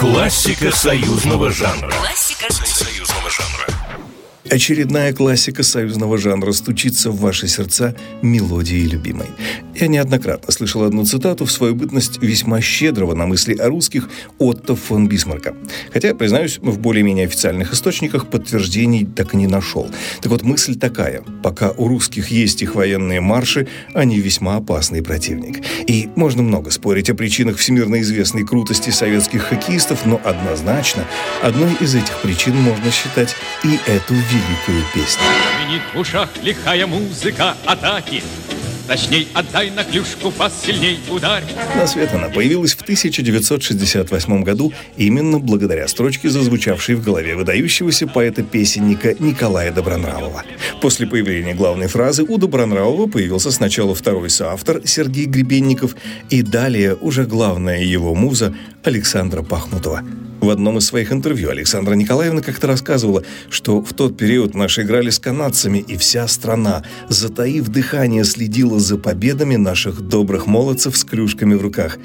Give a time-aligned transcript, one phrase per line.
[0.00, 1.90] Классика союзного жанра.
[1.90, 3.66] Классика союзного жанра.
[4.48, 9.26] Очередная классика союзного жанра стучится в ваши сердца мелодией любимой.
[9.80, 14.76] Я неоднократно слышал одну цитату в свою бытность весьма щедрого на мысли о русских Отто
[14.76, 15.54] фон Бисмарка.
[15.90, 19.88] Хотя, признаюсь, в более-менее официальных источниках подтверждений так и не нашел.
[20.20, 21.22] Так вот, мысль такая.
[21.42, 25.64] Пока у русских есть их военные марши, они весьма опасный противник.
[25.86, 31.06] И можно много спорить о причинах всемирно известной крутости советских хоккеистов, но однозначно
[31.42, 33.34] одной из этих причин можно считать
[33.64, 35.22] и эту великую песню.
[35.94, 38.22] В ушах лихая музыка атаки.
[38.90, 41.44] Точней, отдай на клюшку, пас сильней ударь.
[41.76, 49.14] На свет она появилась в 1968 году именно благодаря строчке, зазвучавшей в голове выдающегося поэта-песенника
[49.20, 50.42] Николая Добронравова.
[50.80, 55.94] После появления главной фразы у Добронравова появился сначала второй соавтор Сергей Гребенников
[56.28, 60.02] и далее уже главная его муза Александра Пахмутова.
[60.50, 65.08] В одном из своих интервью Александра Николаевна как-то рассказывала, что в тот период наши играли
[65.08, 71.54] с канадцами, и вся страна, затаив дыхание, следила за победами наших добрых молодцев с кружками
[71.54, 71.98] в руках.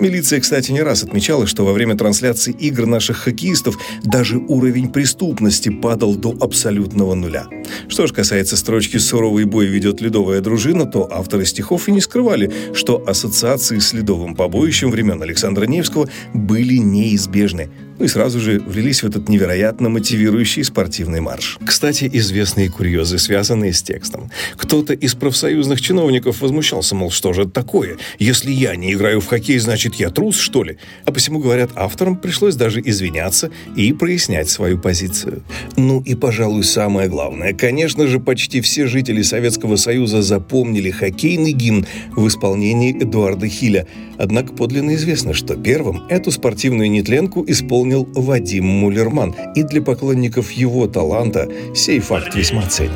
[0.00, 5.68] Милиция, кстати, не раз отмечала, что во время трансляции игр наших хоккеистов даже уровень преступности
[5.68, 7.46] падал до абсолютного нуля.
[7.86, 12.52] Что же касается строчки «Суровый бой ведет ледовая дружина», то авторы стихов и не скрывали,
[12.74, 19.06] что ассоциации с ледовым побоищем времен Александра Невского были неизбежны– и сразу же влились в
[19.06, 21.58] этот невероятно мотивирующий спортивный марш.
[21.64, 24.30] Кстати, известные курьезы, связанные с текстом.
[24.56, 27.96] Кто-то из профсоюзных чиновников возмущался, мол, что же это такое?
[28.18, 30.78] Если я не играю в хоккей, значит, я трус, что ли?
[31.04, 35.42] А посему, говорят, авторам пришлось даже извиняться и прояснять свою позицию.
[35.76, 37.52] Ну и, пожалуй, самое главное.
[37.52, 43.86] Конечно же, почти все жители Советского Союза запомнили хоккейный гимн в исполнении Эдуарда Хиля.
[44.18, 50.52] Однако подлинно известно, что первым эту спортивную нетленку исполнил исполнил Вадим Мулерман, и для поклонников
[50.52, 52.92] его таланта сей факт весьма ценен.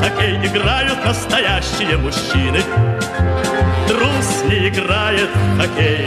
[0.00, 2.60] Хоккей играют настоящие мужчины.
[3.88, 6.06] Трус не играет хоккей.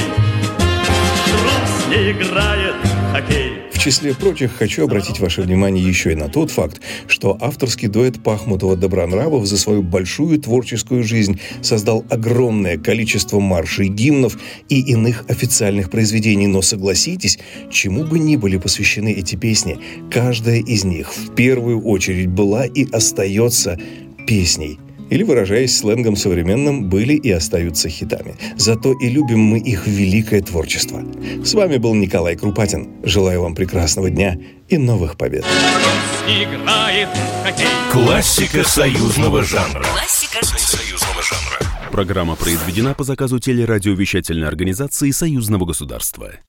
[1.25, 2.75] Трус не играет
[3.13, 8.17] хоккей числе прочих хочу обратить ваше внимание еще и на тот факт, что авторский дуэт
[8.17, 14.37] Пахмутова-Добронравов за свою большую творческую жизнь создал огромное количество маршей, гимнов
[14.69, 16.45] и иных официальных произведений.
[16.45, 17.39] Но согласитесь,
[17.71, 19.79] чему бы ни были посвящены эти песни,
[20.11, 23.79] каждая из них в первую очередь была и остается
[24.27, 24.79] песней–
[25.11, 28.35] или, выражаясь сленгом современным, были и остаются хитами.
[28.55, 31.03] Зато и любим мы их великое творчество.
[31.43, 32.89] С вами был Николай Крупатин.
[33.03, 34.37] Желаю вам прекрасного дня
[34.69, 35.45] и новых побед.
[37.91, 39.83] Классика союзного жанра.
[39.83, 41.71] Классика союзного жанра.
[41.91, 46.31] Программа произведена по заказу телерадиовещательной организации Союзного государства.